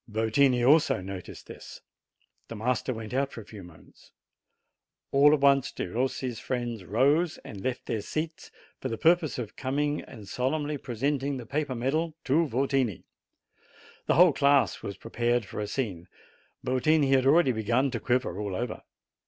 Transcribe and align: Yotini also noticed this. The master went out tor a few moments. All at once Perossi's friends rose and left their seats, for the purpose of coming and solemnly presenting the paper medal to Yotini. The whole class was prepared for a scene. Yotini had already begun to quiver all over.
Yotini 0.11 0.63
also 0.67 0.99
noticed 0.99 1.45
this. 1.45 1.81
The 2.47 2.55
master 2.55 2.91
went 2.91 3.13
out 3.13 3.29
tor 3.33 3.43
a 3.43 3.45
few 3.45 3.61
moments. 3.61 4.09
All 5.11 5.31
at 5.31 5.41
once 5.41 5.71
Perossi's 5.71 6.39
friends 6.39 6.83
rose 6.83 7.37
and 7.45 7.61
left 7.63 7.85
their 7.85 8.01
seats, 8.01 8.49
for 8.79 8.89
the 8.89 8.97
purpose 8.97 9.37
of 9.37 9.55
coming 9.55 10.01
and 10.01 10.27
solemnly 10.27 10.79
presenting 10.79 11.37
the 11.37 11.45
paper 11.45 11.75
medal 11.75 12.15
to 12.23 12.47
Yotini. 12.51 13.03
The 14.07 14.15
whole 14.15 14.33
class 14.33 14.81
was 14.81 14.97
prepared 14.97 15.45
for 15.45 15.59
a 15.59 15.67
scene. 15.67 16.07
Yotini 16.65 17.11
had 17.11 17.27
already 17.27 17.51
begun 17.51 17.91
to 17.91 17.99
quiver 17.99 18.39
all 18.39 18.55
over. 18.55 18.81